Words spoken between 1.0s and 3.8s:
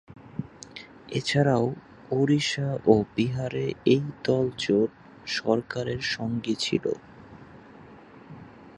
এছাড়াও ওড়িশা ও বিহারে